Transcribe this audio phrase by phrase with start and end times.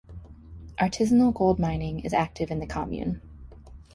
[0.79, 3.21] Artisanal gold mining is active in the commune.